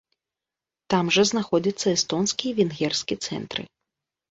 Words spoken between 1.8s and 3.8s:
эстонскі і венгерскі цэнтры.